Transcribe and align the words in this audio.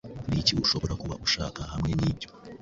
Niki 0.29 0.53
ushobora 0.63 0.93
kuba 1.01 1.15
ushaka 1.25 1.59
hamwe 1.71 1.91
nibyo? 1.99 2.29